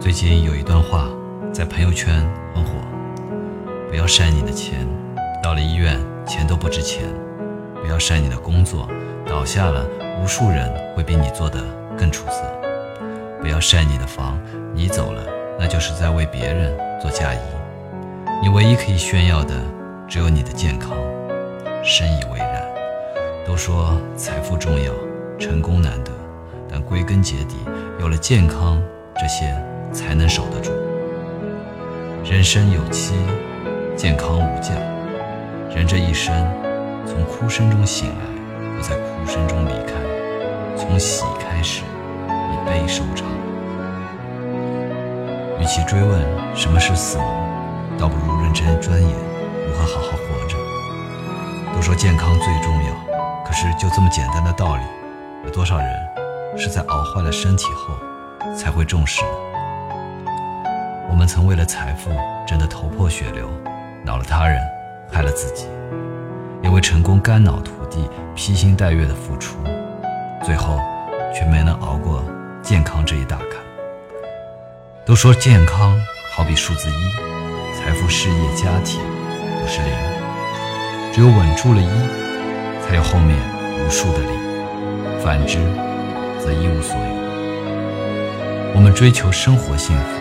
[0.00, 1.10] 最近有一段话
[1.52, 2.70] 在朋友圈很火：
[3.90, 4.88] 不要晒你的钱，
[5.42, 5.94] 到了医院
[6.26, 7.04] 钱都不值钱；
[7.82, 8.88] 不要晒你的工作，
[9.26, 9.86] 倒下了
[10.18, 11.62] 无数人会比你做的
[11.98, 12.40] 更出色；
[13.42, 14.40] 不要晒你的房，
[14.74, 15.22] 你走了
[15.58, 17.38] 那就是在为别人做嫁衣。
[18.42, 19.54] 你唯一可以炫耀的
[20.08, 20.92] 只有你的健康。
[21.84, 22.64] 深以为然。
[23.46, 24.94] 都说财富重要，
[25.38, 26.10] 成功难得，
[26.70, 27.56] 但归根结底，
[28.00, 28.82] 有了健康，
[29.14, 29.54] 这些。
[29.92, 30.70] 才能守得住。
[32.24, 33.14] 人生有期，
[33.96, 34.70] 健康无价。
[35.74, 36.34] 人这一生，
[37.06, 39.94] 从哭声中醒来，又在哭声中离开；
[40.76, 41.82] 从喜开始，
[42.26, 43.26] 以悲收场。
[45.60, 46.20] 与其追问
[46.54, 47.26] 什么是死亡，
[47.98, 49.10] 倒不如认真钻研
[49.66, 50.56] 如何好好活着。
[51.74, 54.82] 都说健康最重要，可是就这么简单的道理，
[55.44, 55.86] 有多少人
[56.56, 57.94] 是在熬坏了身体后
[58.54, 59.49] 才会重视呢？
[61.10, 62.08] 我们曾为了财富
[62.46, 63.50] 争得头破血流，
[64.04, 64.58] 恼了他人，
[65.10, 65.66] 害了自己；
[66.62, 69.58] 也为成功肝脑涂地，披星戴月的付出，
[70.44, 70.78] 最后
[71.34, 72.24] 却没能熬过
[72.62, 73.48] 健康这一大坎。
[75.04, 75.98] 都说健康
[76.32, 79.00] 好比数字一，财富、事业、家庭
[79.60, 79.92] 都是零，
[81.12, 83.36] 只有稳住了一，才有后面
[83.84, 84.30] 无数的零；
[85.22, 85.58] 反之，
[86.38, 88.72] 则一无所有。
[88.76, 90.19] 我们追求生活幸福。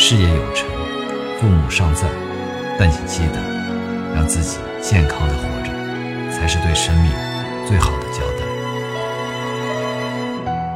[0.00, 0.68] 事业有成，
[1.40, 2.06] 父母尚在，
[2.78, 3.40] 但请记得，
[4.14, 5.72] 让自己健康的活着，
[6.30, 7.10] 才是对生命
[7.66, 8.44] 最好的交代。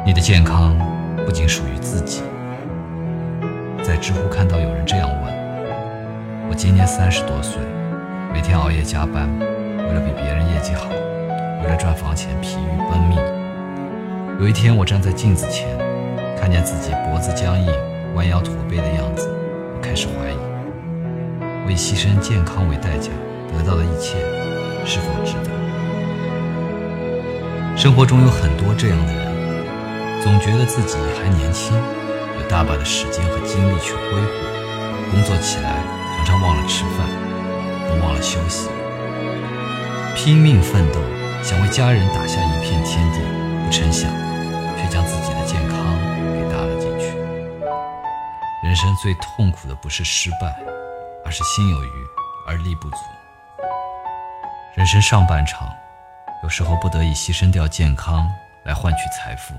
[0.04, 0.76] 你的健康
[1.24, 2.24] 不仅属于自己。
[3.80, 5.32] 在知乎看到有人这样问：
[6.50, 7.62] 我今年三十多岁，
[8.34, 10.88] 每天熬夜加班，为了比别人业绩好，
[11.62, 13.16] 为了赚房钱疲于奔命。
[14.40, 15.68] 有一天，我站在镜子前，
[16.36, 17.72] 看见自己脖子僵硬。
[18.14, 19.28] 弯腰驼背的样子，
[19.74, 20.36] 我开始怀疑：
[21.66, 23.10] 为牺牲健康为代价
[23.48, 24.16] 得到的一切，
[24.84, 25.50] 是否值得？
[27.76, 29.32] 生活中有很多这样的人，
[30.22, 31.74] 总觉得自己还年轻，
[32.38, 34.28] 有大把的时间和精力去挥霍，
[35.10, 35.82] 工作起来
[36.16, 37.08] 常常忘了吃饭，
[38.02, 38.68] 忘了休息，
[40.14, 41.00] 拼命奋斗，
[41.42, 43.20] 想为家人打下一片天地，
[43.64, 44.10] 不成想，
[44.76, 46.11] 却将自己的健康。
[48.72, 50.58] 人生最痛苦的不是失败，
[51.26, 52.06] 而是心有余
[52.48, 52.96] 而力不足。
[54.74, 55.68] 人生上半场，
[56.42, 58.26] 有时候不得已牺牲掉健康
[58.64, 59.52] 来换取财富；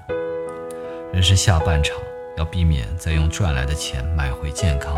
[1.13, 1.95] 人生下半场，
[2.37, 4.95] 要避免再用赚来的钱买回健康，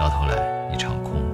[0.00, 0.34] 到头来
[0.74, 1.24] 一场空。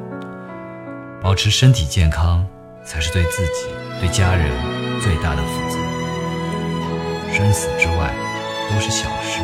[1.22, 2.46] 保持身体健康，
[2.84, 4.52] 才是对自己、对家人
[5.00, 5.78] 最大的负责。
[7.32, 8.14] 生死之外，
[8.70, 9.40] 都是小事，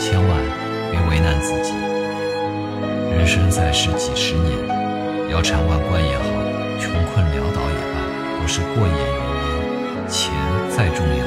[0.00, 0.59] 千万
[1.40, 1.72] 自己。
[3.16, 4.56] 人生在世几十年，
[5.30, 6.24] 腰缠万贯也好，
[6.78, 7.96] 穷困潦倒也罢，
[8.40, 9.48] 都是过眼云烟。
[10.08, 10.32] 钱
[10.70, 11.24] 再重要，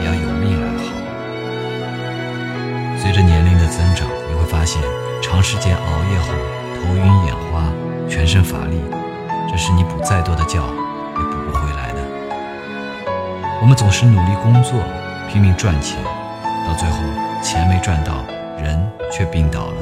[0.00, 0.84] 也要有命来耗。
[2.98, 4.82] 随着年龄的增长，你会发现，
[5.22, 5.80] 长时间熬
[6.12, 6.26] 夜后，
[6.76, 7.64] 头晕眼花，
[8.08, 8.80] 全身乏力，
[9.50, 11.98] 这是你补再多的觉也补不回来的。
[13.62, 14.80] 我们总是努力工作，
[15.30, 15.96] 拼命赚钱，
[16.66, 16.98] 到最后
[17.42, 18.24] 钱没赚到，
[18.60, 18.78] 人
[19.10, 19.76] 却病倒了。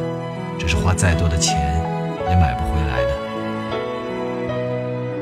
[0.59, 1.57] 只是花再多的钱
[2.29, 3.11] 也买不回来的。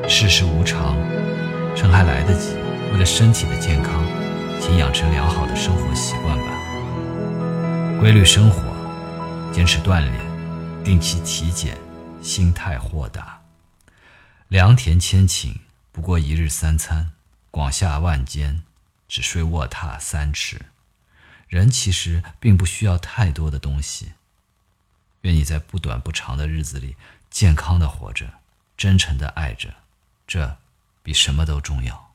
[0.09, 0.95] 世事无常，
[1.75, 2.55] 趁还来得及，
[2.91, 4.03] 为了身体的健康，
[4.59, 6.45] 请养成良好的生活习惯吧。
[7.99, 8.61] 规律生活，
[9.53, 10.13] 坚持锻炼，
[10.83, 11.77] 定期体检，
[12.21, 13.39] 心态豁达。
[14.47, 15.55] 良田千顷，
[15.91, 17.11] 不过一日三餐；
[17.51, 18.63] 广厦万间，
[19.07, 20.61] 只睡卧榻三尺。
[21.47, 24.13] 人其实并不需要太多的东西。
[25.21, 26.95] 愿你在不短不长的日子里，
[27.29, 28.33] 健康的活着，
[28.77, 29.73] 真诚的爱着，
[30.25, 30.57] 这
[31.01, 32.06] 比什么都重要。